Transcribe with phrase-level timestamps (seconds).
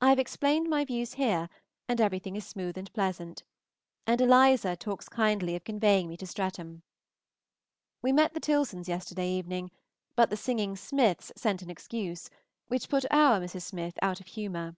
[0.00, 1.50] I have explained my views here,
[1.86, 3.42] and everything is smooth and pleasant;
[4.06, 6.82] and Eliza talks kindly of conveying me to Streatham.
[8.00, 9.70] We met the Tilsons yesterday evening,
[10.16, 12.30] but the singing Smiths sent an excuse,
[12.68, 13.60] which put our Mrs.
[13.64, 14.76] Smith out of humor.